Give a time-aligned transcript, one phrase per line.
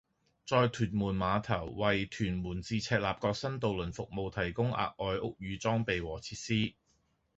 [0.47, 6.73] 在屯門碼頭為屯門至赤鱲角新渡輪服務提供額外屋宇裝備和設施